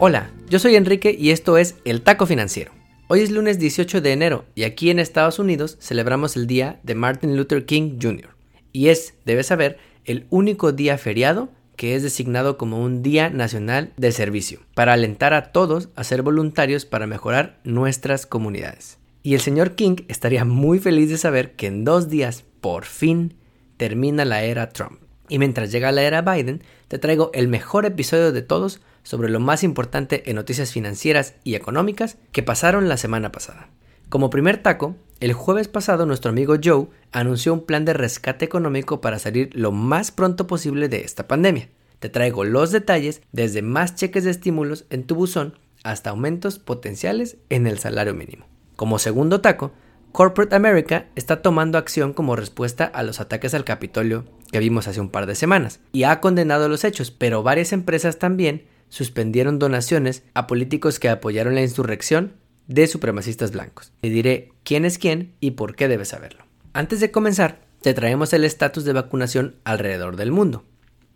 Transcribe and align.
Hola, 0.00 0.30
yo 0.48 0.60
soy 0.60 0.76
Enrique 0.76 1.16
y 1.18 1.30
esto 1.30 1.58
es 1.58 1.74
El 1.84 2.02
Taco 2.02 2.24
Financiero. 2.24 2.70
Hoy 3.08 3.18
es 3.18 3.32
lunes 3.32 3.58
18 3.58 4.00
de 4.00 4.12
enero 4.12 4.44
y 4.54 4.62
aquí 4.62 4.90
en 4.90 5.00
Estados 5.00 5.40
Unidos 5.40 5.76
celebramos 5.80 6.36
el 6.36 6.46
día 6.46 6.78
de 6.84 6.94
Martin 6.94 7.36
Luther 7.36 7.66
King 7.66 7.98
Jr. 8.00 8.28
Y 8.70 8.90
es, 8.90 9.14
debes 9.24 9.48
saber, 9.48 9.78
el 10.04 10.28
único 10.30 10.70
día 10.70 10.98
feriado 10.98 11.48
que 11.74 11.96
es 11.96 12.04
designado 12.04 12.58
como 12.58 12.80
un 12.80 13.02
Día 13.02 13.28
Nacional 13.28 13.92
de 13.96 14.12
Servicio, 14.12 14.60
para 14.74 14.92
alentar 14.92 15.34
a 15.34 15.50
todos 15.50 15.88
a 15.96 16.04
ser 16.04 16.22
voluntarios 16.22 16.84
para 16.84 17.08
mejorar 17.08 17.58
nuestras 17.64 18.24
comunidades. 18.24 18.98
Y 19.24 19.34
el 19.34 19.40
señor 19.40 19.72
King 19.74 19.96
estaría 20.06 20.44
muy 20.44 20.78
feliz 20.78 21.10
de 21.10 21.18
saber 21.18 21.56
que 21.56 21.66
en 21.66 21.84
dos 21.84 22.08
días, 22.08 22.44
por 22.60 22.84
fin, 22.84 23.34
termina 23.76 24.24
la 24.24 24.44
era 24.44 24.68
Trump. 24.68 25.07
Y 25.28 25.38
mientras 25.38 25.70
llega 25.70 25.92
la 25.92 26.02
era 26.02 26.22
Biden, 26.22 26.62
te 26.88 26.98
traigo 26.98 27.30
el 27.34 27.48
mejor 27.48 27.84
episodio 27.84 28.32
de 28.32 28.42
todos 28.42 28.80
sobre 29.02 29.28
lo 29.28 29.40
más 29.40 29.62
importante 29.62 30.28
en 30.30 30.36
noticias 30.36 30.72
financieras 30.72 31.34
y 31.44 31.54
económicas 31.54 32.18
que 32.32 32.42
pasaron 32.42 32.88
la 32.88 32.96
semana 32.96 33.32
pasada. 33.32 33.68
Como 34.08 34.30
primer 34.30 34.62
taco, 34.62 34.96
el 35.20 35.32
jueves 35.32 35.68
pasado 35.68 36.06
nuestro 36.06 36.30
amigo 36.30 36.56
Joe 36.62 36.86
anunció 37.12 37.52
un 37.52 37.66
plan 37.66 37.84
de 37.84 37.92
rescate 37.92 38.44
económico 38.44 39.00
para 39.00 39.18
salir 39.18 39.50
lo 39.52 39.72
más 39.72 40.10
pronto 40.12 40.46
posible 40.46 40.88
de 40.88 41.00
esta 41.00 41.28
pandemia. 41.28 41.68
Te 41.98 42.08
traigo 42.08 42.44
los 42.44 42.70
detalles 42.70 43.22
desde 43.32 43.60
más 43.60 43.96
cheques 43.96 44.24
de 44.24 44.30
estímulos 44.30 44.86
en 44.90 45.04
tu 45.04 45.14
buzón 45.14 45.58
hasta 45.82 46.10
aumentos 46.10 46.58
potenciales 46.58 47.36
en 47.50 47.66
el 47.66 47.78
salario 47.78 48.14
mínimo. 48.14 48.46
Como 48.76 48.98
segundo 48.98 49.40
taco, 49.40 49.72
Corporate 50.12 50.56
America 50.56 51.06
está 51.16 51.42
tomando 51.42 51.76
acción 51.76 52.12
como 52.12 52.34
respuesta 52.34 52.84
a 52.84 53.02
los 53.02 53.20
ataques 53.20 53.54
al 53.54 53.64
Capitolio 53.64 54.24
que 54.50 54.58
vimos 54.58 54.88
hace 54.88 55.00
un 55.00 55.10
par 55.10 55.26
de 55.26 55.34
semanas 55.34 55.80
y 55.92 56.04
ha 56.04 56.20
condenado 56.20 56.68
los 56.68 56.84
hechos, 56.84 57.10
pero 57.10 57.42
varias 57.42 57.72
empresas 57.72 58.18
también 58.18 58.66
suspendieron 58.88 59.58
donaciones 59.58 60.22
a 60.34 60.46
políticos 60.46 60.98
que 60.98 61.08
apoyaron 61.08 61.54
la 61.54 61.62
insurrección 61.62 62.34
de 62.66 62.86
supremacistas 62.86 63.52
blancos. 63.52 63.92
Te 64.00 64.10
diré 64.10 64.52
quién 64.62 64.84
es 64.84 64.98
quién 64.98 65.34
y 65.40 65.52
por 65.52 65.74
qué 65.74 65.88
debes 65.88 66.08
saberlo. 66.08 66.44
Antes 66.72 67.00
de 67.00 67.10
comenzar, 67.10 67.60
te 67.82 67.94
traemos 67.94 68.32
el 68.32 68.44
estatus 68.44 68.84
de 68.84 68.92
vacunación 68.92 69.56
alrededor 69.64 70.16
del 70.16 70.32
mundo. 70.32 70.64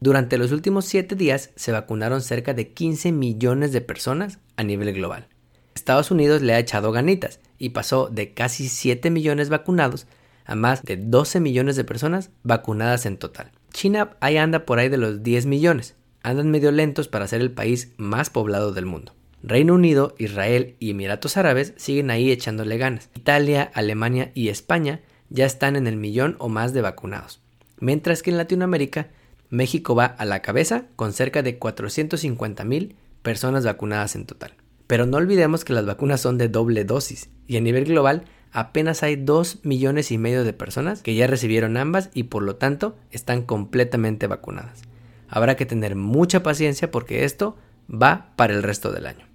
Durante 0.00 0.38
los 0.38 0.50
últimos 0.50 0.84
7 0.86 1.14
días 1.14 1.50
se 1.54 1.72
vacunaron 1.72 2.22
cerca 2.22 2.54
de 2.54 2.72
15 2.72 3.12
millones 3.12 3.72
de 3.72 3.80
personas 3.80 4.38
a 4.56 4.64
nivel 4.64 4.92
global. 4.92 5.28
Estados 5.74 6.10
Unidos 6.10 6.42
le 6.42 6.54
ha 6.54 6.58
echado 6.58 6.92
ganitas 6.92 7.40
y 7.58 7.70
pasó 7.70 8.08
de 8.08 8.34
casi 8.34 8.68
7 8.68 9.10
millones 9.10 9.48
vacunados 9.48 10.06
a 10.52 10.54
más 10.54 10.82
de 10.82 10.98
12 10.98 11.40
millones 11.40 11.76
de 11.76 11.84
personas 11.84 12.30
vacunadas 12.42 13.06
en 13.06 13.16
total. 13.16 13.52
China 13.72 14.16
ahí 14.20 14.36
anda 14.36 14.66
por 14.66 14.78
ahí 14.78 14.90
de 14.90 14.98
los 14.98 15.22
10 15.22 15.46
millones. 15.46 15.96
Andan 16.22 16.50
medio 16.50 16.70
lentos 16.70 17.08
para 17.08 17.26
ser 17.26 17.40
el 17.40 17.52
país 17.52 17.92
más 17.96 18.28
poblado 18.28 18.72
del 18.72 18.84
mundo. 18.84 19.14
Reino 19.42 19.72
Unido, 19.72 20.14
Israel 20.18 20.76
y 20.78 20.90
Emiratos 20.90 21.38
Árabes 21.38 21.72
siguen 21.76 22.10
ahí 22.10 22.30
echándole 22.30 22.76
ganas. 22.76 23.08
Italia, 23.16 23.70
Alemania 23.72 24.30
y 24.34 24.48
España 24.48 25.00
ya 25.30 25.46
están 25.46 25.74
en 25.74 25.86
el 25.86 25.96
millón 25.96 26.36
o 26.38 26.50
más 26.50 26.74
de 26.74 26.82
vacunados. 26.82 27.40
Mientras 27.80 28.22
que 28.22 28.30
en 28.30 28.36
Latinoamérica, 28.36 29.08
México 29.48 29.94
va 29.94 30.04
a 30.04 30.26
la 30.26 30.42
cabeza 30.42 30.84
con 30.96 31.14
cerca 31.14 31.42
de 31.42 31.58
450 31.58 32.62
mil 32.64 32.96
personas 33.22 33.64
vacunadas 33.64 34.16
en 34.16 34.26
total. 34.26 34.52
Pero 34.86 35.06
no 35.06 35.16
olvidemos 35.16 35.64
que 35.64 35.72
las 35.72 35.86
vacunas 35.86 36.20
son 36.20 36.36
de 36.36 36.50
doble 36.50 36.84
dosis 36.84 37.30
y 37.46 37.56
a 37.56 37.62
nivel 37.62 37.86
global 37.86 38.24
apenas 38.52 39.02
hay 39.02 39.16
2 39.16 39.60
millones 39.64 40.12
y 40.12 40.18
medio 40.18 40.44
de 40.44 40.52
personas 40.52 41.02
que 41.02 41.14
ya 41.14 41.26
recibieron 41.26 41.76
ambas 41.76 42.10
y 42.14 42.24
por 42.24 42.42
lo 42.42 42.56
tanto 42.56 42.96
están 43.10 43.42
completamente 43.42 44.26
vacunadas. 44.26 44.82
Habrá 45.28 45.56
que 45.56 45.66
tener 45.66 45.96
mucha 45.96 46.42
paciencia 46.42 46.90
porque 46.90 47.24
esto 47.24 47.56
va 47.90 48.32
para 48.36 48.54
el 48.54 48.62
resto 48.62 48.92
del 48.92 49.06
año. 49.06 49.26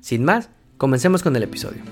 Sin 0.00 0.24
más, 0.24 0.50
comencemos 0.76 1.22
con 1.22 1.36
el 1.36 1.44
episodio. 1.44 1.82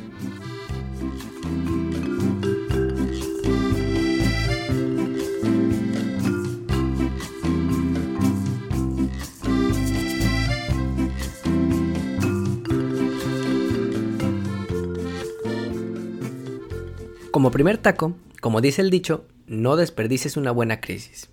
Como 17.44 17.52
primer 17.52 17.76
taco, 17.76 18.16
como 18.40 18.62
dice 18.62 18.80
el 18.80 18.88
dicho, 18.88 19.26
no 19.46 19.76
desperdices 19.76 20.38
una 20.38 20.50
buena 20.50 20.80
crisis. 20.80 21.28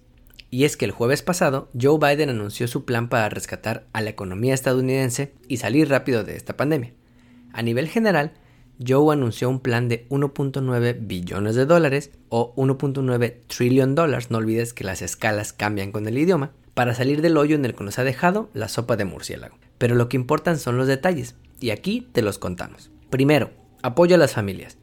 Y 0.49 0.65
es 0.65 0.75
que 0.75 0.83
el 0.83 0.91
jueves 0.91 1.21
pasado 1.21 1.69
Joe 1.81 1.99
Biden 1.99 2.29
anunció 2.29 2.67
su 2.67 2.83
plan 2.83 3.07
para 3.07 3.29
rescatar 3.29 3.87
a 3.93 4.01
la 4.01 4.09
economía 4.09 4.53
estadounidense 4.53 5.31
y 5.47 5.55
salir 5.55 5.87
rápido 5.87 6.25
de 6.25 6.35
esta 6.35 6.57
pandemia. 6.57 6.91
A 7.53 7.61
nivel 7.61 7.87
general, 7.87 8.33
Joe 8.85 9.13
anunció 9.13 9.49
un 9.49 9.61
plan 9.61 9.87
de 9.87 10.05
1.9 10.09 10.97
billones 10.99 11.55
de 11.55 11.65
dólares 11.65 12.11
o 12.27 12.53
1.9 12.55 13.37
trillion 13.47 13.95
dólares, 13.95 14.31
no 14.31 14.39
olvides 14.39 14.73
que 14.73 14.83
las 14.83 15.01
escalas 15.01 15.53
cambian 15.53 15.93
con 15.93 16.09
el 16.09 16.17
idioma, 16.17 16.51
para 16.73 16.93
salir 16.93 17.21
del 17.21 17.37
hoyo 17.37 17.55
en 17.55 17.63
el 17.63 17.73
que 17.73 17.85
nos 17.85 17.99
ha 17.99 18.03
dejado 18.03 18.49
la 18.53 18.67
sopa 18.67 18.97
de 18.97 19.05
murciélago. 19.05 19.57
Pero 19.77 19.95
lo 19.95 20.09
que 20.09 20.17
importan 20.17 20.59
son 20.59 20.75
los 20.77 20.87
detalles, 20.87 21.35
y 21.61 21.69
aquí 21.69 22.05
te 22.11 22.21
los 22.21 22.37
contamos. 22.37 22.91
Primero, 23.09 23.51
apoyo 23.81 24.15
a 24.15 24.19
las 24.19 24.33
familias. 24.33 24.77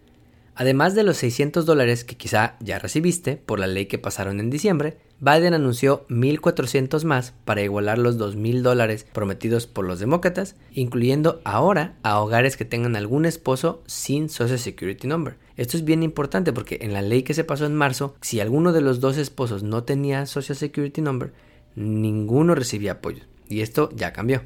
Además 0.60 0.96
de 0.96 1.04
los 1.04 1.19
600 1.19 1.66
dólares 1.66 2.02
que 2.02 2.16
quizá 2.16 2.56
ya 2.58 2.80
recibiste 2.80 3.36
por 3.36 3.60
la 3.60 3.69
ley 3.69 3.86
que 3.86 3.96
pasaron 3.96 4.41
en 4.41 4.50
diciembre, 4.50 4.98
Biden 5.20 5.54
anunció 5.54 6.04
1.400 6.08 7.04
más 7.04 7.32
para 7.44 7.62
igualar 7.62 7.96
los 7.96 8.19
2.000 8.19 8.62
dólares 8.62 9.06
prometidos 9.12 9.69
por 9.69 9.84
los 9.84 10.00
demócratas, 10.00 10.56
incluyendo 10.72 11.41
ahora 11.44 11.94
a 12.02 12.19
hogares 12.19 12.56
que 12.56 12.64
tengan 12.64 12.96
algún 12.96 13.24
esposo 13.24 13.84
sin 13.86 14.28
Social 14.28 14.58
Security 14.58 15.06
Number. 15.06 15.36
Esto 15.56 15.76
es 15.76 15.84
bien 15.84 16.02
importante 16.02 16.52
porque 16.52 16.78
en 16.80 16.92
la 16.92 17.02
ley 17.02 17.22
que 17.22 17.34
se 17.34 17.44
pasó 17.44 17.64
en 17.64 17.76
marzo, 17.76 18.16
si 18.20 18.40
alguno 18.40 18.72
de 18.72 18.80
los 18.80 18.98
dos 18.98 19.16
esposos 19.16 19.62
no 19.62 19.84
tenía 19.84 20.26
Social 20.26 20.58
Security 20.58 21.02
Number, 21.02 21.32
ninguno 21.76 22.56
recibía 22.56 22.94
apoyo. 22.94 23.22
Y 23.48 23.60
esto 23.60 23.90
ya 23.94 24.12
cambió. 24.12 24.42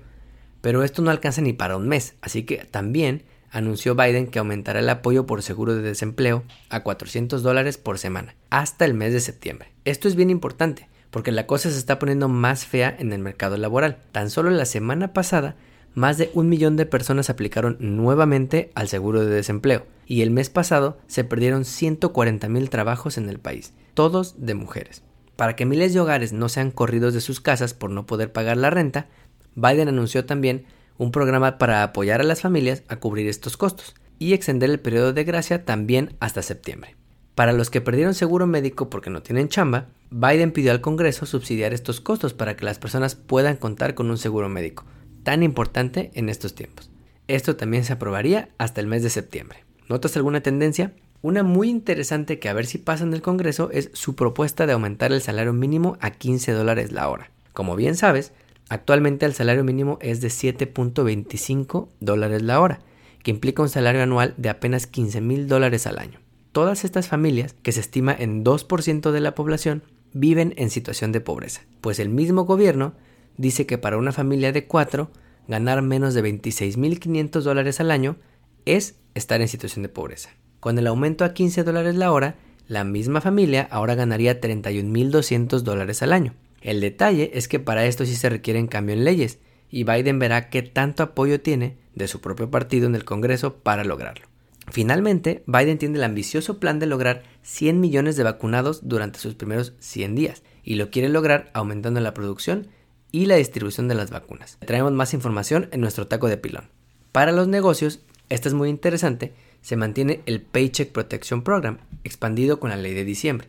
Pero 0.61 0.83
esto 0.83 1.01
no 1.01 1.11
alcanza 1.11 1.41
ni 1.41 1.55
para 1.55 1.79
un 1.79 1.89
mes, 1.89 2.17
así 2.21 2.43
que 2.43 2.59
también 2.71 3.23
anunció 3.53 3.95
Biden 3.95 4.27
que 4.27 4.41
aumentará 4.41 4.81
el 4.81 4.89
apoyo 4.89 5.27
por 5.27 5.43
seguro 5.43 5.77
de 5.77 5.83
desempleo 5.83 6.43
a 6.71 6.83
400 6.83 7.43
dólares 7.43 7.79
por 7.79 7.99
semana 7.99 8.35
hasta 8.51 8.85
el 8.85 8.95
mes 8.95 9.13
de 9.13 9.21
septiembre. 9.21 9.71
Esto 9.85 10.09
es 10.09 10.17
bien 10.17 10.31
importante 10.31 10.89
porque 11.11 11.31
la 11.31 11.47
cosa 11.47 11.71
se 11.71 11.79
está 11.79 11.99
poniendo 11.99 12.29
más 12.29 12.65
fea 12.65 12.97
en 12.99 13.13
el 13.13 13.21
mercado 13.21 13.59
laboral. 13.59 13.99
Tan 14.13 14.31
solo 14.31 14.51
la 14.51 14.65
semana 14.65 15.13
pasada, 15.13 15.57
más 15.95 16.17
de 16.17 16.31
un 16.33 16.49
millón 16.49 16.77
de 16.77 16.87
personas 16.87 17.29
aplicaron 17.29 17.77
nuevamente 17.79 18.73
al 18.75 18.89
seguro 18.89 19.21
de 19.25 19.35
desempleo 19.35 19.87
y 20.07 20.23
el 20.23 20.31
mes 20.31 20.49
pasado 20.49 20.99
se 21.07 21.23
perdieron 21.23 21.67
140 21.67 22.49
mil 22.49 22.71
trabajos 22.71 23.19
en 23.19 23.29
el 23.29 23.39
país, 23.39 23.75
todos 23.93 24.45
de 24.45 24.55
mujeres. 24.55 25.03
Para 25.37 25.55
que 25.55 25.67
miles 25.67 25.93
de 25.93 26.01
hogares 26.01 26.33
no 26.33 26.49
sean 26.49 26.71
corridos 26.71 27.13
de 27.13 27.21
sus 27.21 27.41
casas 27.41 27.75
por 27.75 27.91
no 27.91 28.07
poder 28.07 28.33
pagar 28.33 28.57
la 28.57 28.71
renta, 28.71 29.09
Biden 29.55 29.89
anunció 29.89 30.25
también 30.25 30.65
un 31.03 31.11
programa 31.11 31.59
para 31.59 31.83
apoyar 31.83 32.21
a 32.21 32.25
las 32.25 32.43
familias 32.43 32.85
a 32.87 32.97
cubrir 32.97 33.27
estos 33.27 33.57
costos 33.57 33.97
y 34.21 34.35
extender 34.35 34.71
el 34.71 34.79
periodo 34.79 35.13
de 35.13 35.25
gracia 35.25 35.65
también 35.65 36.15
hasta 36.21 36.43
septiembre. 36.43 36.95
Para 37.35 37.53
los 37.53 37.71
que 37.71 37.81
perdieron 37.81 38.15
seguro 38.15 38.47
médico 38.47 38.89
porque 38.89 39.11
no 39.11 39.21
tienen 39.21 39.49
chamba, 39.49 39.89
Biden 40.11 40.53
pidió 40.53 40.71
al 40.71 40.81
Congreso 40.81 41.27
subsidiar 41.27 41.73
estos 41.73 42.01
costos 42.01 42.35
para 42.35 42.55
que 42.55 42.65
las 42.65 42.79
personas 42.79 43.17
puedan 43.17 43.57
contar 43.57 43.95
con 43.95 44.11
un 44.11 44.19
seguro 44.19 44.49
médico, 44.49 44.85
tan 45.25 45.43
importante 45.43 46.13
en 46.15 46.29
estos 46.29 46.55
tiempos. 46.55 46.89
Esto 47.27 47.57
también 47.57 47.85
se 47.85 47.95
aprobaría 47.95 48.51
hasta 48.59 48.81
el 48.81 48.87
mes 48.87 49.03
de 49.03 49.11
septiembre. 49.11 49.65
¿Notas 49.89 50.17
alguna 50.17 50.41
tendencia? 50.41 50.93
Una 51.21 51.43
muy 51.43 51.69
interesante 51.69 52.39
que 52.39 52.49
a 52.49 52.53
ver 52.53 52.67
si 52.67 52.79
pasa 52.79 53.03
en 53.03 53.13
el 53.13 53.23
Congreso 53.23 53.71
es 53.73 53.91
su 53.93 54.15
propuesta 54.15 54.67
de 54.67 54.75
aumentar 54.75 55.13
el 55.13 55.21
salario 55.21 55.53
mínimo 55.53 55.97
a 56.01 56.11
15 56.11 56.53
dólares 56.53 56.93
la 56.93 57.09
hora. 57.09 57.31
Como 57.53 57.75
bien 57.75 57.97
sabes, 57.97 58.33
Actualmente 58.69 59.27
el 59.27 59.35
salario 59.35 59.65
mínimo 59.65 59.99
es 60.01 60.21
de 60.21 60.29
7.25 60.29 61.89
dólares 62.01 62.43
la 62.43 62.61
hora, 62.61 62.81
que 63.23 63.31
implica 63.31 63.63
un 63.63 63.69
salario 63.69 64.03
anual 64.03 64.35
de 64.37 64.49
apenas 64.49 64.87
15 64.87 65.21
mil 65.21 65.49
dólares 65.49 65.87
al 65.87 65.99
año. 65.99 66.21
Todas 66.53 66.85
estas 66.85 67.09
familias, 67.09 67.55
que 67.63 67.73
se 67.73 67.81
estima 67.81 68.15
en 68.19 68.45
2% 68.45 69.11
de 69.11 69.21
la 69.21 69.35
población, 69.35 69.83
viven 70.13 70.55
en 70.57 70.71
situación 70.71 71.13
de 71.13 71.21
pobreza, 71.21 71.63
pues 71.81 71.99
el 71.99 72.09
mismo 72.09 72.45
gobierno 72.45 72.95
dice 73.37 73.67
que 73.67 73.79
para 73.79 73.97
una 73.97 74.13
familia 74.13 74.53
de 74.53 74.67
4, 74.67 75.11
ganar 75.49 75.83
menos 75.83 76.15
de 76.15 76.23
26.500 76.23 77.41
dólares 77.41 77.81
al 77.81 77.91
año 77.91 78.17
es 78.65 78.97
estar 79.15 79.41
en 79.41 79.49
situación 79.49 79.83
de 79.83 79.89
pobreza. 79.89 80.31
Con 80.61 80.79
el 80.79 80.87
aumento 80.87 81.25
a 81.25 81.33
15 81.33 81.65
dólares 81.65 81.97
la 81.97 82.13
hora, 82.13 82.37
la 82.69 82.85
misma 82.85 83.21
familia 83.21 83.67
ahora 83.71 83.95
ganaría 83.95 84.41
31.200 84.41 85.61
dólares 85.61 86.03
al 86.03 86.13
año. 86.13 86.35
El 86.63 86.81
detalle 86.81 87.31
es 87.35 87.49
que 87.49 87.61
para 87.61 87.87
esto 87.87 88.07
sí 88.07 88.15
se 88.15 88.29
requieren 88.29 88.67
cambio 88.67 88.95
en 88.95 89.05
leyes, 89.05 89.39
y 89.71 89.85
Biden 89.85 90.19
verá 90.19 90.51
qué 90.51 90.63
tanto 90.63 91.03
apoyo 91.03 91.41
tiene 91.41 91.77
de 91.95 92.09
su 92.09 92.21
propio 92.21 92.51
partido 92.51 92.87
en 92.87 92.95
el 92.95 93.05
Congreso 93.05 93.57
para 93.57 93.85
lograrlo. 93.85 94.27
Finalmente, 94.71 95.43
Biden 95.47 95.79
tiene 95.79 95.99
el 95.99 96.05
ambicioso 96.05 96.61
plan 96.61 96.79
de 96.79 96.87
lograr 96.87 97.25
100 97.43 97.81
millones 97.81 98.17
de 98.17 98.23
vacunados 98.23 98.89
durante 98.89 99.19
sus 99.19 99.35
primeros 99.35 99.73
100 99.81 100.15
días, 100.15 100.43
y 100.63 100.77
lo 100.77 100.91
quiere 100.91 101.09
lograr 101.09 101.51
aumentando 101.53 102.01
la 102.01 102.15
producción 102.15 102.69
y 103.11 103.27
la 103.27 103.37
distribución 103.37 103.89
de 103.89 103.95
las 103.95 104.11
vacunas. 104.11 104.59
Traemos 104.65 104.93
más 104.93 105.15
información 105.15 105.69
en 105.73 105.81
nuestro 105.81 106.07
taco 106.07 106.29
de 106.29 106.37
pilón. 106.37 106.71
Para 107.11 107.33
los 107.33 107.49
negocios, 107.49 108.01
esto 108.29 108.49
es 108.49 108.55
muy 108.55 108.69
interesante, 108.69 109.35
se 109.61 109.77
mantiene 109.77 110.23
el 110.27 110.41
Paycheck 110.41 110.93
Protection 110.93 111.43
Program, 111.43 111.79
expandido 112.05 112.61
con 112.61 112.71
la 112.71 112.77
ley 112.77 112.95
de 112.95 113.05
diciembre. 113.05 113.49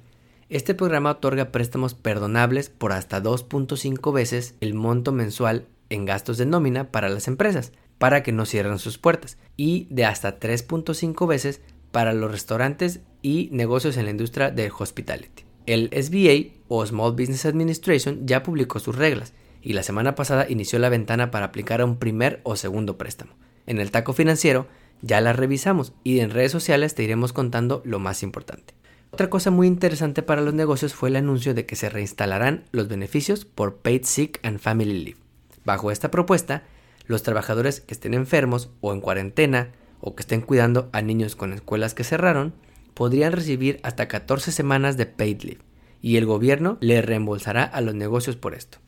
Este 0.54 0.76
programa 0.76 1.10
otorga 1.10 1.52
préstamos 1.52 1.96
perdonables 1.96 2.70
por 2.70 2.92
hasta 2.92 3.24
2.5 3.24 4.14
veces 4.14 4.54
el 4.62 4.76
monto 4.76 5.12
mensual 5.12 5.66
en 5.90 6.06
gastos 6.06 6.38
de 6.38 6.46
nómina 6.46 6.92
para 6.92 7.10
las 7.10 7.28
empresas, 7.28 7.72
para 7.98 8.22
que 8.22 8.34
no 8.34 8.46
cierren 8.46 8.78
sus 8.78 9.00
puertas, 9.00 9.40
y 9.58 9.88
de 9.90 10.06
hasta 10.06 10.40
3.5 10.40 11.28
veces 11.28 11.62
para 11.92 12.14
los 12.14 12.30
restaurantes 12.30 13.00
y 13.24 13.50
negocios 13.52 13.98
en 13.98 14.06
la 14.06 14.12
industria 14.12 14.52
del 14.52 14.72
hospitality. 14.78 15.44
El 15.66 15.90
SBA 15.90 16.54
o 16.68 16.86
Small 16.86 17.14
Business 17.14 17.48
Administration 17.48 18.28
ya 18.28 18.44
publicó 18.44 18.78
sus 18.78 18.96
reglas 18.96 19.34
y 19.60 19.74
la 19.74 19.82
semana 19.82 20.14
pasada 20.14 20.46
inició 20.48 20.78
la 20.78 20.90
ventana 20.90 21.32
para 21.32 21.48
aplicar 21.48 21.82
a 21.82 21.86
un 21.86 21.98
primer 21.98 22.42
o 22.44 22.58
segundo 22.58 23.00
préstamo. 23.00 23.34
En 23.66 23.80
el 23.80 23.90
taco 23.90 24.14
financiero 24.14 24.68
ya 25.02 25.20
las 25.20 25.36
revisamos 25.36 25.94
y 26.04 26.20
en 26.20 26.30
redes 26.30 26.52
sociales 26.52 26.94
te 26.94 27.02
iremos 27.02 27.34
contando 27.34 27.82
lo 27.86 27.98
más 27.98 28.22
importante. 28.22 28.76
Otra 29.14 29.30
cosa 29.30 29.52
muy 29.52 29.68
interesante 29.68 30.24
para 30.24 30.42
los 30.42 30.56
negocios 30.56 30.96
fue 30.96 31.10
el 31.10 31.18
anuncio 31.18 31.54
de 31.54 31.68
que 31.68 31.76
se 31.76 31.88
reinstalarán 31.88 32.64
los 32.72 32.88
beneficios 32.88 33.46
por 33.46 33.76
Paid 33.76 34.06
Sick 34.06 34.40
and 34.42 34.58
Family 34.58 35.04
Leave. 35.04 35.20
Bajo 35.64 35.92
esta 35.92 36.10
propuesta, 36.10 36.64
los 37.06 37.22
trabajadores 37.22 37.80
que 37.80 37.94
estén 37.94 38.16
enfermos 38.16 38.72
o 38.82 38.92
en 38.92 39.02
cuarentena 39.02 39.70
o 40.02 40.16
que 40.16 40.22
estén 40.22 40.42
cuidando 40.42 40.90
a 40.94 41.04
niños 41.04 41.36
con 41.36 41.54
escuelas 41.54 41.94
que 41.94 42.04
cerraron 42.04 42.56
podrían 42.96 43.34
recibir 43.34 43.80
hasta 43.84 44.08
14 44.08 44.52
semanas 44.52 44.98
de 44.98 45.06
paid 45.06 45.44
leave 45.44 45.62
y 46.02 46.18
el 46.18 46.26
gobierno 46.26 46.80
le 46.82 47.00
reembolsará 47.04 47.66
a 47.66 47.82
los 47.82 47.94
negocios 47.94 48.36
por 48.36 48.56
esto. 48.56 48.80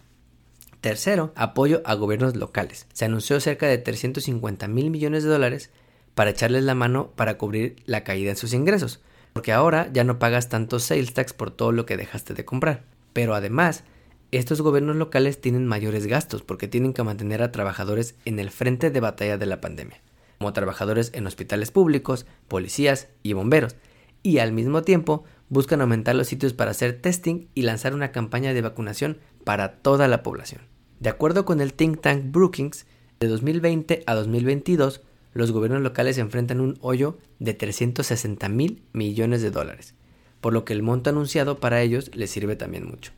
Tercero, 0.82 1.34
apoyo 1.36 1.84
a 1.86 1.94
gobiernos 1.94 2.36
locales. 2.36 2.88
Se 2.94 3.06
anunció 3.06 3.40
cerca 3.40 3.68
de 3.68 3.78
350 3.78 4.68
mil 4.70 4.90
millones 4.90 5.24
de 5.24 5.30
dólares 5.30 5.70
para 6.16 6.32
echarles 6.32 6.64
la 6.64 6.74
mano 6.74 7.12
para 7.16 7.38
cubrir 7.38 7.76
la 7.86 8.04
caída 8.04 8.32
en 8.32 8.38
sus 8.38 8.56
ingresos, 8.56 9.04
porque 9.36 9.52
ahora 9.52 9.90
ya 9.92 10.06
no 10.06 10.18
pagas 10.18 10.48
tanto 10.48 10.80
sales 10.80 11.14
tax 11.14 11.34
por 11.34 11.52
todo 11.52 11.74
lo 11.74 11.86
que 11.86 11.98
dejaste 11.98 12.34
de 12.34 12.46
comprar. 12.46 12.86
Pero 13.12 13.36
además, 13.36 13.84
estos 14.32 14.62
gobiernos 14.62 14.96
locales 14.96 15.42
tienen 15.42 15.68
mayores 15.68 16.08
gastos 16.08 16.42
porque 16.42 16.70
tienen 16.70 16.94
que 16.94 17.04
mantener 17.04 17.44
a 17.44 17.52
trabajadores 17.52 18.16
en 18.24 18.40
el 18.40 18.50
frente 18.50 18.92
de 18.92 19.02
batalla 19.02 19.38
de 19.38 19.46
la 19.46 19.60
pandemia, 19.60 20.00
como 20.38 20.54
trabajadores 20.54 21.12
en 21.14 21.28
hospitales 21.28 21.70
públicos, 21.70 22.26
policías 22.48 23.10
y 23.24 23.34
bomberos, 23.34 23.76
y 24.24 24.38
al 24.38 24.54
mismo 24.54 24.84
tiempo 24.84 25.26
buscan 25.50 25.82
aumentar 25.82 26.16
los 26.16 26.28
sitios 26.28 26.54
para 26.54 26.72
hacer 26.72 27.02
testing 27.02 27.50
y 27.54 27.64
lanzar 27.64 27.94
una 27.94 28.14
campaña 28.14 28.54
de 28.54 28.62
vacunación 28.62 29.20
para 29.44 29.80
toda 29.80 30.08
la 30.08 30.24
población. 30.24 30.62
De 31.02 31.10
acuerdo 31.10 31.44
con 31.44 31.60
el 31.60 31.74
think 31.74 32.00
tank 32.00 32.32
Brookings, 32.32 32.86
de 33.20 33.28
2020 33.28 34.04
a 34.06 34.16
2022, 34.16 35.02
los 35.36 35.52
gobiernos 35.52 35.82
locales 35.82 36.18
enfrentan 36.18 36.62
un 36.62 36.78
hoyo 36.80 37.18
de 37.40 37.54
360 37.54 38.50
mil 38.50 38.82
millones 38.94 39.42
de 39.42 39.52
dólares, 39.52 39.94
por 40.40 40.54
lo 40.54 40.64
que 40.64 40.74
el 40.74 40.82
monto 40.82 41.10
anunciado 41.10 41.60
para 41.60 41.82
ellos 41.82 42.10
les 42.16 42.32
sirve 42.32 42.56
también 42.56 42.88
mucho. 42.88 43.12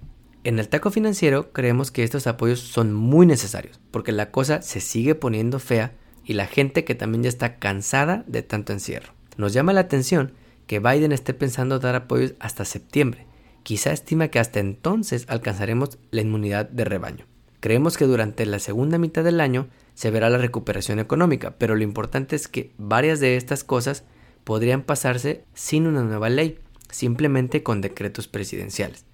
En 0.44 0.58
el 0.58 0.68
taco 0.68 0.90
financiero 0.90 1.54
creemos 1.54 1.92
que 1.92 2.04
estos 2.04 2.26
apoyos 2.26 2.60
son 2.60 2.92
muy 2.92 3.28
necesarios, 3.28 3.80
porque 3.92 4.12
la 4.12 4.32
cosa 4.32 4.64
se 4.64 4.80
sigue 4.80 5.14
poniendo 5.14 5.60
fea 5.60 5.94
y 6.26 6.34
la 6.34 6.48
gente 6.48 6.86
que 6.86 6.96
también 6.96 7.24
ya 7.24 7.30
está 7.30 7.60
cansada 7.60 8.24
de 8.28 8.42
tanto 8.42 8.74
encierro. 8.74 9.14
Nos 9.38 9.54
llama 9.54 9.74
la 9.74 9.82
atención 9.82 10.34
que 10.66 10.80
Biden 10.80 11.12
esté 11.12 11.36
pensando 11.36 11.78
dar 11.78 11.96
apoyos 11.96 12.34
hasta 12.40 12.66
septiembre. 12.66 13.28
Quizá 13.62 13.92
estima 13.92 14.30
que 14.30 14.40
hasta 14.40 14.60
entonces 14.60 15.26
alcanzaremos 15.28 16.00
la 16.10 16.22
inmunidad 16.22 16.68
de 16.68 16.84
rebaño. 16.84 17.26
Creemos 17.60 17.96
que 17.96 18.06
durante 18.06 18.46
la 18.46 18.60
segunda 18.60 18.98
mitad 18.98 19.24
del 19.24 19.40
año 19.40 19.68
se 19.98 20.12
verá 20.12 20.30
la 20.30 20.38
recuperación 20.38 21.00
económica, 21.00 21.56
pero 21.58 21.76
lo 21.76 21.82
importante 21.82 22.36
es 22.36 22.48
que 22.48 22.72
varias 22.78 23.20
de 23.20 23.36
estas 23.36 23.64
cosas 23.64 24.04
podrían 24.44 24.84
pasarse 24.84 25.44
sin 25.56 25.88
una 25.88 26.04
nueva 26.04 26.30
ley, 26.30 26.60
simplemente 26.92 27.64
con 27.64 27.82
decretos 27.82 28.28
presidenciales. 28.28 29.06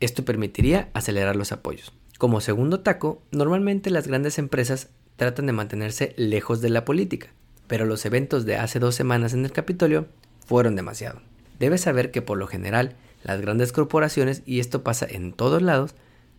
Esto 0.00 0.24
permitiría 0.24 0.88
acelerar 0.94 1.36
los 1.36 1.52
apoyos. 1.52 1.92
Como 2.16 2.40
segundo 2.40 2.80
taco, 2.80 3.20
normalmente 3.30 3.90
las 3.90 4.08
grandes 4.08 4.38
empresas 4.38 4.88
tratan 5.16 5.44
de 5.44 5.52
mantenerse 5.52 6.14
lejos 6.16 6.62
de 6.62 6.70
la 6.70 6.86
política, 6.86 7.34
pero 7.66 7.84
los 7.84 8.06
eventos 8.06 8.46
de 8.46 8.56
hace 8.56 8.78
dos 8.78 8.94
semanas 8.94 9.34
en 9.34 9.44
el 9.44 9.52
Capitolio 9.52 10.06
fueron 10.46 10.74
demasiado. 10.74 11.20
Debes 11.58 11.82
saber 11.82 12.10
que 12.10 12.22
por 12.22 12.38
lo 12.38 12.46
general 12.46 12.96
las 13.24 13.42
grandes 13.42 13.72
corporaciones, 13.72 14.42
y 14.46 14.60
esto 14.60 14.82
pasa 14.84 15.06
en 15.06 15.34
todos 15.34 15.60
lados, 15.60 15.94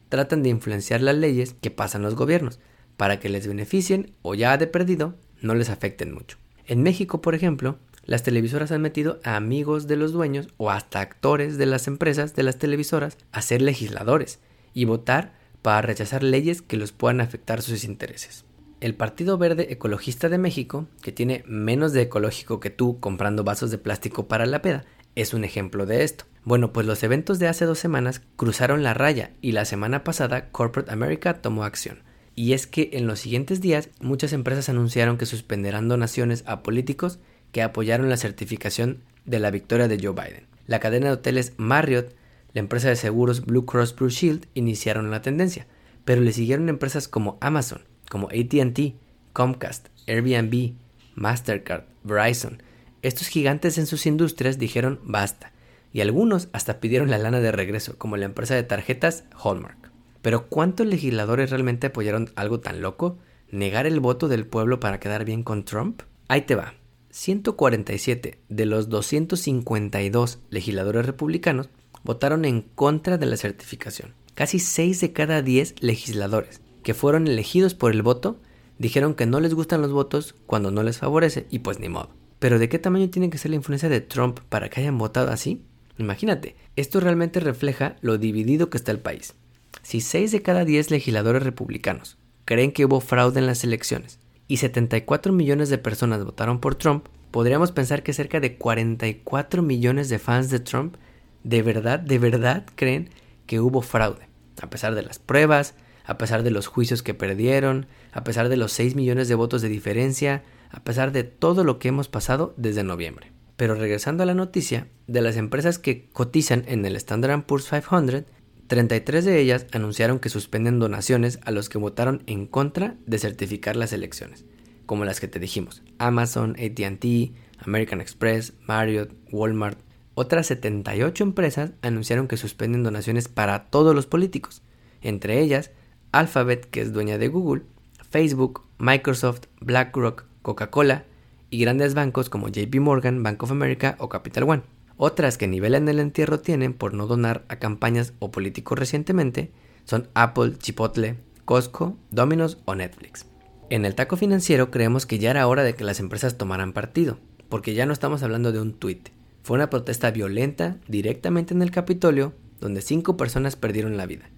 tratan 0.10 0.42
de 0.42 0.50
influenciar 0.50 1.02
las 1.02 1.18
leyes 1.18 1.54
que 1.62 1.70
pasan 1.70 2.02
los 2.02 2.16
gobiernos, 2.16 2.60
para 3.02 3.20
que 3.20 3.30
les 3.30 3.48
beneficien 3.48 4.14
o 4.22 4.36
ya 4.36 4.60
de 4.60 4.68
perdido 4.68 5.16
no 5.42 5.56
les 5.56 5.72
afecten 5.72 6.14
mucho. 6.14 6.38
En 6.68 6.84
México, 6.84 7.20
por 7.20 7.34
ejemplo, 7.34 7.80
las 8.06 8.22
televisoras 8.22 8.72
han 8.72 8.84
metido 8.84 9.20
a 9.24 9.38
amigos 9.38 9.88
de 9.88 9.96
los 9.96 10.12
dueños 10.12 10.50
o 10.58 10.70
hasta 10.70 11.00
actores 11.00 11.58
de 11.58 11.66
las 11.66 11.88
empresas 11.88 12.36
de 12.36 12.44
las 12.44 12.60
televisoras 12.60 13.18
a 13.32 13.42
ser 13.42 13.64
legisladores 13.64 14.38
y 14.76 14.86
votar 14.86 15.34
para 15.64 15.82
rechazar 15.82 16.22
leyes 16.22 16.62
que 16.62 16.78
los 16.78 16.92
puedan 16.92 17.22
afectar 17.22 17.64
sus 17.64 17.86
intereses. 17.86 18.46
El 18.82 18.94
Partido 18.94 19.40
Verde 19.40 19.74
Ecologista 19.74 20.30
de 20.30 20.38
México, 20.38 20.86
que 21.02 21.12
tiene 21.12 21.44
menos 21.48 21.94
de 21.94 22.04
ecológico 22.04 22.60
que 22.60 22.70
tú 22.70 23.00
comprando 23.00 23.44
vasos 23.44 23.72
de 23.72 23.80
plástico 23.80 24.28
para 24.28 24.46
la 24.46 24.62
peda, 24.62 24.86
es 25.16 25.34
un 25.34 25.44
ejemplo 25.44 25.88
de 25.88 26.04
esto. 26.04 26.26
Bueno, 26.44 26.72
pues 26.72 26.86
los 26.86 27.02
eventos 27.02 27.40
de 27.40 27.48
hace 27.48 27.66
dos 27.66 27.80
semanas 27.80 28.22
cruzaron 28.36 28.84
la 28.84 28.94
raya 28.94 29.32
y 29.42 29.54
la 29.54 29.66
semana 29.66 30.04
pasada 30.04 30.52
Corporate 30.52 30.92
America 30.92 31.42
tomó 31.42 31.64
acción 31.64 32.04
y 32.42 32.54
es 32.54 32.66
que 32.66 32.90
en 32.94 33.06
los 33.06 33.20
siguientes 33.20 33.62
días 33.62 33.90
muchas 34.00 34.34
empresas 34.34 34.68
anunciaron 34.68 35.20
que 35.20 35.28
suspenderán 35.28 35.88
donaciones 35.88 36.44
a 36.48 36.64
políticos 36.64 37.20
que 37.52 37.62
apoyaron 37.62 38.10
la 38.10 38.18
certificación 38.18 39.04
de 39.26 39.38
la 39.38 39.52
victoria 39.52 39.88
de 39.88 40.00
Joe 40.02 40.16
Biden. 40.16 40.48
La 40.66 40.80
cadena 40.80 41.06
de 41.06 41.12
hoteles 41.12 41.54
Marriott, 41.58 42.16
la 42.54 42.62
empresa 42.62 42.90
de 42.90 42.96
seguros 42.96 43.46
Blue 43.46 43.68
Cross 43.68 43.96
Blue 43.96 44.10
Shield 44.10 44.48
iniciaron 44.56 45.12
la 45.12 45.22
tendencia, 45.22 45.68
pero 46.04 46.22
le 46.22 46.34
siguieron 46.34 46.68
empresas 46.68 47.08
como 47.08 47.38
Amazon, 47.42 47.84
como 48.10 48.30
ATT, 48.30 48.96
Comcast, 49.34 49.90
Airbnb, 50.08 50.74
Mastercard, 51.14 51.84
Verizon. 52.04 52.64
Estos 53.04 53.28
gigantes 53.28 53.78
en 53.78 53.86
sus 53.86 54.08
industrias 54.08 54.58
dijeron 54.58 55.00
basta, 55.04 55.52
y 55.94 56.02
algunos 56.02 56.50
hasta 56.54 56.80
pidieron 56.80 57.12
la 57.12 57.20
lana 57.20 57.40
de 57.40 57.52
regreso, 57.52 58.00
como 58.00 58.18
la 58.18 58.26
empresa 58.26 58.56
de 58.56 58.64
tarjetas 58.64 59.26
Hallmark. 59.44 59.91
Pero 60.22 60.48
¿cuántos 60.48 60.88
legisladores 60.88 61.50
realmente 61.50 61.88
apoyaron 61.88 62.32
algo 62.36 62.60
tan 62.60 62.82
loco? 62.82 63.18
¿Negar 63.50 63.86
el 63.86 64.00
voto 64.00 64.28
del 64.28 64.46
pueblo 64.46 64.80
para 64.80 65.00
quedar 65.00 65.26
bien 65.26 65.44
con 65.44 65.66
Trump? 65.66 66.04
Ahí 66.28 66.42
te 66.42 66.56
va. 66.56 66.76
147 67.10 68.40
de 68.48 68.66
los 68.66 68.90
252 68.90 70.40
legisladores 70.50 71.06
republicanos 71.06 71.70
votaron 72.04 72.46
en 72.46 72.62
contra 72.62 73.18
de 73.18 73.26
la 73.26 73.38
certificación. 73.38 74.14
Casi 74.34 74.60
6 74.60 75.02
de 75.02 75.12
cada 75.12 75.42
10 75.42 75.82
legisladores 75.82 76.62
que 76.84 76.94
fueron 76.94 77.28
elegidos 77.28 77.74
por 77.74 77.92
el 77.92 78.02
voto 78.02 78.40
dijeron 78.80 79.14
que 79.14 79.26
no 79.26 79.40
les 79.40 79.54
gustan 79.54 79.82
los 79.82 79.92
votos 79.92 80.36
cuando 80.46 80.72
no 80.72 80.84
les 80.84 80.98
favorece 80.98 81.46
y 81.50 81.60
pues 81.60 81.80
ni 81.80 81.90
modo. 81.90 82.10
Pero 82.40 82.58
¿de 82.58 82.70
qué 82.70 82.80
tamaño 82.80 83.10
tiene 83.10 83.30
que 83.30 83.38
ser 83.38 83.52
la 83.52 83.58
influencia 83.58 83.90
de 83.90 84.02
Trump 84.02 84.40
para 84.50 84.70
que 84.70 84.80
hayan 84.80 84.98
votado 84.98 85.30
así? 85.30 85.64
Imagínate, 85.98 86.56
esto 86.76 87.00
realmente 87.00 87.40
refleja 87.40 87.98
lo 88.02 88.18
dividido 88.18 88.70
que 88.70 88.78
está 88.78 88.92
el 88.92 89.00
país. 89.00 89.36
Si 89.84 90.02
6 90.02 90.32
de 90.32 90.42
cada 90.42 90.66
10 90.66 90.92
legisladores 90.92 91.44
republicanos 91.44 92.18
creen 92.46 92.72
que 92.72 92.86
hubo 92.86 93.02
fraude 93.02 93.40
en 93.40 93.48
las 93.48 93.64
elecciones 93.64 94.20
y 94.48 94.58
74 94.58 95.34
millones 95.34 95.70
de 95.70 95.78
personas 95.78 96.24
votaron 96.24 96.60
por 96.60 96.76
Trump, 96.76 97.08
podríamos 97.32 97.72
pensar 97.72 98.04
que 98.04 98.14
cerca 98.14 98.40
de 98.40 98.58
44 98.58 99.62
millones 99.62 100.10
de 100.10 100.20
fans 100.20 100.50
de 100.50 100.60
Trump 100.60 100.96
de 101.44 101.62
verdad, 101.62 102.00
de 102.00 102.20
verdad 102.20 102.66
creen 102.76 103.10
que 103.46 103.60
hubo 103.60 103.82
fraude, 103.82 104.28
a 104.62 104.70
pesar 104.70 104.96
de 104.96 105.02
las 105.02 105.20
pruebas, 105.20 105.74
a 106.06 106.18
pesar 106.18 106.44
de 106.44 106.52
los 106.52 106.68
juicios 106.68 107.04
que 107.04 107.14
perdieron, 107.14 107.88
a 108.12 108.24
pesar 108.24 108.50
de 108.50 108.58
los 108.58 108.72
6 108.74 108.96
millones 108.96 109.28
de 109.28 109.36
votos 109.36 109.62
de 109.62 109.70
diferencia, 109.70 110.44
a 110.70 110.84
pesar 110.84 111.12
de 111.12 111.24
todo 111.24 111.64
lo 111.64 111.80
que 111.80 111.88
hemos 111.88 112.10
pasado 112.10 112.54
desde 112.58 112.84
noviembre. 112.84 113.32
Pero 113.58 113.76
regresando 113.76 114.24
a 114.24 114.26
la 114.26 114.34
noticia, 114.34 114.88
de 115.08 115.22
las 115.22 115.36
empresas 115.36 115.78
que 115.78 116.10
cotizan 116.10 116.64
en 116.68 116.86
el 116.86 116.96
Standard 116.96 117.44
Poor's 117.44 117.70
500, 117.70 118.24
33 118.72 119.26
de 119.26 119.38
ellas 119.42 119.66
anunciaron 119.74 120.20
que 120.20 120.30
suspenden 120.30 120.80
donaciones 120.80 121.42
a 121.44 121.52
los 121.52 121.68
que 121.68 121.78
votaron 121.78 122.24
en 122.26 122.48
contra 122.48 122.96
de 123.06 123.20
certificar 123.20 123.76
las 123.76 123.92
elecciones, 123.92 124.46
como 124.86 125.04
las 125.04 125.20
que 125.20 125.28
te 125.28 125.40
dijimos, 125.40 125.84
Amazon, 125.98 126.56
ATT, 126.58 127.34
American 127.66 128.00
Express, 128.00 128.54
Marriott, 128.66 129.12
Walmart. 129.30 129.78
Otras 130.14 130.48
78 130.48 131.22
empresas 131.22 131.72
anunciaron 131.82 132.30
que 132.30 132.38
suspenden 132.38 132.82
donaciones 132.82 133.28
para 133.28 133.66
todos 133.66 133.94
los 133.94 134.08
políticos, 134.08 134.62
entre 135.02 135.42
ellas 135.42 135.72
Alphabet, 136.14 136.70
que 136.70 136.80
es 136.80 136.94
dueña 136.94 137.18
de 137.18 137.28
Google, 137.28 137.64
Facebook, 138.10 138.64
Microsoft, 138.78 139.48
BlackRock, 139.60 140.24
Coca-Cola 140.44 141.04
y 141.50 141.60
grandes 141.60 141.94
bancos 141.94 142.30
como 142.30 142.48
JP 142.48 142.74
Morgan, 142.80 143.22
Bank 143.22 143.44
of 143.44 143.52
America 143.52 143.98
o 144.00 144.08
Capital 144.08 144.44
One. 144.46 144.62
Otras 145.04 145.40
que 145.40 145.48
nivelan 145.48 145.90
el 145.90 145.98
entierro 145.98 146.42
tienen 146.42 146.76
por 146.76 146.94
no 146.94 147.08
donar 147.08 147.44
a 147.48 147.56
campañas 147.56 148.14
o 148.20 148.30
políticos 148.30 148.78
recientemente 148.78 149.50
son 149.84 150.10
Apple, 150.14 150.60
Chipotle, 150.60 151.18
Costco, 151.44 151.98
Domino's 152.12 152.60
o 152.66 152.76
Netflix. 152.76 153.26
En 153.72 153.86
el 153.86 153.96
taco 153.96 154.16
financiero 154.16 154.70
creemos 154.70 155.08
que 155.08 155.18
ya 155.18 155.32
era 155.32 155.48
hora 155.48 155.64
de 155.64 155.74
que 155.74 155.84
las 155.84 156.00
empresas 156.00 156.38
tomaran 156.38 156.72
partido, 156.72 157.18
porque 157.50 157.74
ya 157.74 157.88
no 157.88 157.94
estamos 157.94 158.22
hablando 158.22 158.52
de 158.52 158.62
un 158.62 158.74
tuit. 158.74 159.10
Fue 159.42 159.56
una 159.56 159.72
protesta 159.72 160.12
violenta 160.12 160.78
directamente 160.88 161.56
en 161.56 161.64
el 161.64 161.72
Capitolio, 161.72 162.36
donde 162.60 162.84
cinco 162.84 163.18
personas 163.18 163.56
perdieron 163.56 163.98
la 163.98 164.06
vida. 164.06 164.30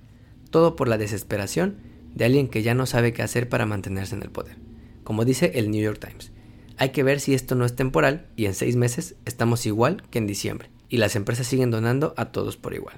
Todo 0.50 0.78
por 0.78 0.88
la 0.88 0.98
desesperación 0.98 1.76
de 2.16 2.24
alguien 2.24 2.48
que 2.48 2.64
ya 2.64 2.74
no 2.74 2.86
sabe 2.86 3.12
qué 3.12 3.22
hacer 3.22 3.50
para 3.50 3.66
mantenerse 3.66 4.16
en 4.16 4.24
el 4.24 4.30
poder. 4.30 4.56
Como 5.04 5.26
dice 5.26 5.52
el 5.56 5.72
New 5.72 5.84
York 5.84 6.00
Times, 6.00 6.32
hay 6.78 6.90
que 6.90 7.04
ver 7.04 7.20
si 7.20 7.34
esto 7.34 7.56
no 7.56 7.66
es 7.66 7.76
temporal 7.76 8.28
y 8.36 8.46
en 8.46 8.56
seis 8.56 8.76
meses 8.76 9.16
estamos 9.26 9.66
igual 9.66 10.04
que 10.10 10.20
en 10.20 10.28
diciembre 10.28 10.70
y 10.90 10.98
las 10.98 11.16
empresas 11.16 11.48
siguen 11.48 11.72
donando 11.72 12.14
a 12.18 12.26
todos 12.26 12.58
por 12.58 12.74
igual. 12.74 12.96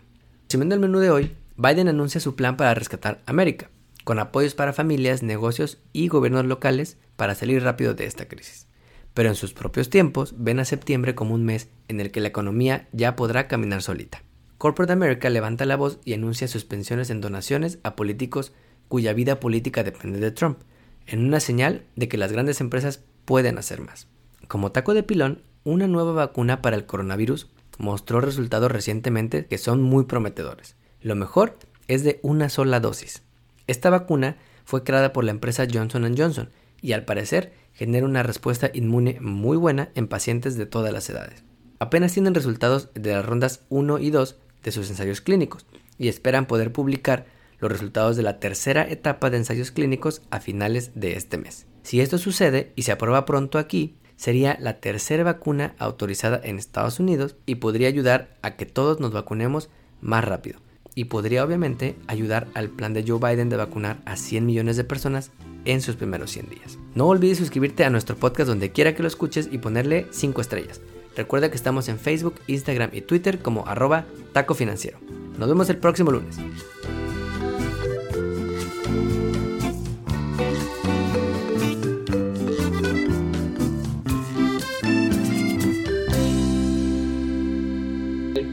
Siguiendo 0.47 0.75
el 0.75 0.81
menú 0.81 0.99
de 0.99 1.11
hoy, 1.11 1.31
Biden 1.57 1.87
anuncia 1.87 2.19
su 2.19 2.35
plan 2.35 2.57
para 2.57 2.73
rescatar 2.73 3.21
América, 3.25 3.69
con 4.03 4.19
apoyos 4.19 4.53
para 4.53 4.73
familias, 4.73 5.23
negocios 5.23 5.79
y 5.93 6.07
gobiernos 6.07 6.45
locales 6.45 6.97
para 7.15 7.35
salir 7.35 7.63
rápido 7.63 7.93
de 7.93 8.05
esta 8.05 8.27
crisis. 8.27 8.67
Pero 9.13 9.29
en 9.29 9.35
sus 9.35 9.53
propios 9.53 9.89
tiempos 9.89 10.35
ven 10.37 10.59
a 10.59 10.65
septiembre 10.65 11.15
como 11.15 11.33
un 11.33 11.45
mes 11.45 11.69
en 11.87 12.01
el 12.01 12.11
que 12.11 12.19
la 12.19 12.27
economía 12.27 12.87
ya 12.91 13.15
podrá 13.15 13.47
caminar 13.47 13.81
solita. 13.81 14.23
Corporate 14.57 14.93
America 14.93 15.29
levanta 15.29 15.65
la 15.65 15.77
voz 15.77 15.99
y 16.03 16.13
anuncia 16.13 16.47
suspensiones 16.47 17.09
en 17.09 17.21
donaciones 17.21 17.79
a 17.83 17.95
políticos 17.95 18.53
cuya 18.87 19.13
vida 19.13 19.39
política 19.39 19.83
depende 19.83 20.19
de 20.19 20.31
Trump, 20.31 20.59
en 21.07 21.25
una 21.25 21.39
señal 21.39 21.83
de 21.95 22.07
que 22.07 22.17
las 22.17 22.31
grandes 22.31 22.61
empresas 22.61 23.03
pueden 23.25 23.57
hacer 23.57 23.81
más. 23.81 24.07
Como 24.47 24.71
taco 24.71 24.93
de 24.93 25.03
pilón, 25.03 25.41
una 25.63 25.87
nueva 25.87 26.13
vacuna 26.13 26.61
para 26.61 26.75
el 26.75 26.85
coronavirus 26.85 27.49
mostró 27.77 28.21
resultados 28.21 28.71
recientemente 28.71 29.47
que 29.47 29.57
son 29.57 29.81
muy 29.81 30.05
prometedores. 30.05 30.75
Lo 31.01 31.15
mejor 31.15 31.57
es 31.87 32.03
de 32.03 32.19
una 32.23 32.49
sola 32.49 32.79
dosis. 32.79 33.23
Esta 33.67 33.89
vacuna 33.89 34.37
fue 34.63 34.83
creada 34.83 35.13
por 35.13 35.23
la 35.23 35.31
empresa 35.31 35.67
Johnson 35.71 36.15
Johnson 36.17 36.49
y 36.81 36.93
al 36.93 37.05
parecer 37.05 37.53
genera 37.73 38.05
una 38.05 38.23
respuesta 38.23 38.69
inmune 38.73 39.17
muy 39.19 39.57
buena 39.57 39.89
en 39.95 40.07
pacientes 40.07 40.55
de 40.55 40.65
todas 40.65 40.93
las 40.93 41.09
edades. 41.09 41.43
Apenas 41.79 42.13
tienen 42.13 42.35
resultados 42.35 42.89
de 42.93 43.13
las 43.13 43.25
rondas 43.25 43.61
1 43.69 43.99
y 43.99 44.09
2 44.09 44.37
de 44.63 44.71
sus 44.71 44.89
ensayos 44.89 45.21
clínicos 45.21 45.65
y 45.97 46.07
esperan 46.07 46.45
poder 46.45 46.71
publicar 46.71 47.25
los 47.59 47.71
resultados 47.71 48.17
de 48.17 48.23
la 48.23 48.39
tercera 48.39 48.87
etapa 48.87 49.29
de 49.29 49.37
ensayos 49.37 49.71
clínicos 49.71 50.21
a 50.29 50.39
finales 50.39 50.91
de 50.95 51.13
este 51.13 51.37
mes. 51.37 51.65
Si 51.85 52.01
esto 52.01 52.17
sucede 52.17 52.73
y 52.75 52.81
se 52.81 52.91
aprueba 52.91 53.25
pronto 53.25 53.59
aquí, 53.59 53.95
sería 54.15 54.57
la 54.59 54.79
tercera 54.79 55.23
vacuna 55.23 55.75
autorizada 55.77 56.41
en 56.43 56.57
Estados 56.57 56.99
Unidos 56.99 57.35
y 57.45 57.55
podría 57.55 57.87
ayudar 57.87 58.35
a 58.41 58.55
que 58.55 58.65
todos 58.65 58.99
nos 58.99 59.11
vacunemos 59.11 59.69
más 60.01 60.25
rápido. 60.25 60.59
Y 60.95 61.05
podría 61.05 61.45
obviamente 61.45 61.95
ayudar 62.07 62.47
al 62.55 62.69
plan 62.69 62.95
de 62.95 63.05
Joe 63.07 63.19
Biden 63.19 63.49
de 63.49 63.57
vacunar 63.57 64.01
a 64.05 64.15
100 64.15 64.47
millones 64.47 64.77
de 64.77 64.83
personas 64.83 65.29
en 65.65 65.79
sus 65.79 65.95
primeros 65.95 66.31
100 66.31 66.49
días. 66.49 66.79
No 66.95 67.05
olvides 67.05 67.37
suscribirte 67.37 67.85
a 67.85 67.91
nuestro 67.91 68.15
podcast 68.15 68.47
donde 68.47 68.71
quiera 68.71 68.95
que 68.95 69.03
lo 69.03 69.07
escuches 69.07 69.47
y 69.51 69.59
ponerle 69.59 70.07
5 70.09 70.41
estrellas. 70.41 70.81
Recuerda 71.15 71.51
que 71.51 71.55
estamos 71.55 71.87
en 71.87 71.99
Facebook, 71.99 72.33
Instagram 72.47 72.89
y 72.93 73.01
Twitter 73.01 73.43
como 73.43 73.67
arroba 73.67 74.05
taco 74.33 74.55
financiero. 74.55 74.97
Nos 75.37 75.47
vemos 75.47 75.69
el 75.69 75.77
próximo 75.77 76.09
lunes. 76.09 76.37